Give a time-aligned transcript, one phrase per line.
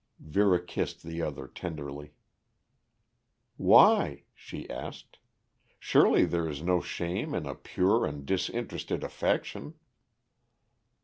[0.17, 2.15] Vera kissed the other tenderly.
[3.55, 5.19] "Why?" she asked.
[5.77, 9.75] "Surely there is no shame in a pure and disinterested affection."